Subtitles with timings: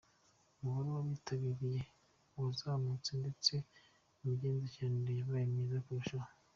[0.59, 1.81] Umubare w’abitabiriye
[2.33, 3.53] warazamutse ndetse
[4.21, 6.29] n’imigendekere yabaye myiza kurushaho.